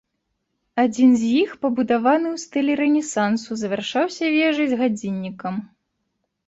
[0.83, 5.55] Адзін з іх пабудаваны ў стылі рэнесансу, завяршаўся вежай з гадзіннікам.